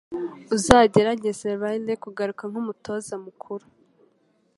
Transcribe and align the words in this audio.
uzagerageza 0.55 1.47
Riley 1.59 1.97
kugaruka 2.03 2.43
nkumutoza 2.49 3.13
mukuru 3.23 3.65